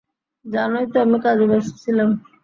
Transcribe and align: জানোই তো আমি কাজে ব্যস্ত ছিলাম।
জানোই 0.45 0.85
তো 0.91 0.97
আমি 1.01 1.17
কাজে 1.25 1.45
ব্যস্ত 1.49 1.73
ছিলাম। 1.83 2.09